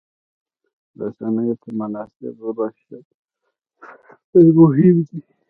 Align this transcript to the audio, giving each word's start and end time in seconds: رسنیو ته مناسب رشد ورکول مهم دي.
رسنیو 0.99 1.55
ته 1.61 1.69
مناسب 1.79 2.35
رشد 2.57 2.91
ورکول 4.35 4.47
مهم 4.57 4.97
دي. 5.07 5.19